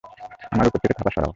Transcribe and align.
আমার 0.51 0.65
উপর 0.67 0.79
থেকে 0.83 0.95
থাবা 0.97 1.11
সরাও! 1.11 1.29